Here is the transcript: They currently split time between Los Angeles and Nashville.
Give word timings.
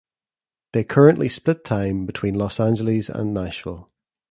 They 0.73 0.83
currently 0.83 1.29
split 1.29 1.63
time 1.63 2.07
between 2.07 2.33
Los 2.33 2.59
Angeles 2.59 3.07
and 3.07 3.35
Nashville. 3.35 3.91